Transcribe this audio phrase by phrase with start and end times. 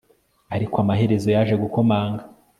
[0.55, 2.23] Ariko amaherezo yaje gukomanga